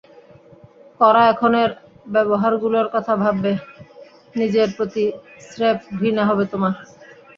করা 0.99 1.21
এখনের 1.25 1.69
ব্যবহারগুলোর 2.07 2.87
কথা 2.93 3.13
ভাববে,, 3.15 3.53
নিজের 4.35 4.67
প্রতি 4.77 5.03
স্রেফ 5.47 5.77
ঘৃণা 5.97 6.23
হবে 6.29 6.43
তোমার। 6.51 6.73